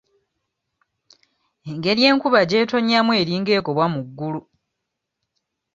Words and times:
Engeri 1.69 2.01
enkuba 2.11 2.39
gy'ettonyamu 2.49 3.11
eringa 3.21 3.51
egobwa 3.57 3.85
mu 3.93 4.01
ggulu. 4.07 4.41